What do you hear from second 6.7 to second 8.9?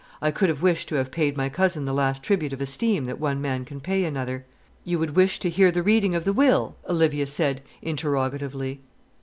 Olivia said, interrogatively.